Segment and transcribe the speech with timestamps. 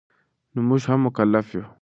[0.53, 1.65] نو مونږ هم مکلف یو